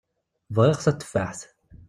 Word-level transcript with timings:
Bɣiɣ 0.55 0.77
tateffaḥt. 0.83 1.41